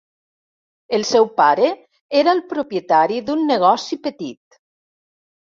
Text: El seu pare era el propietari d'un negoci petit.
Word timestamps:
El 0.97 1.05
seu 1.09 1.27
pare 1.41 1.69
era 2.21 2.35
el 2.37 2.43
propietari 2.55 3.21
d'un 3.29 3.47
negoci 3.53 3.99
petit. 4.09 4.61